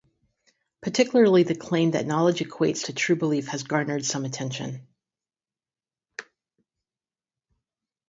[0.81, 4.87] Particularly the claim that knowledge equates to true belief has garnered some attention.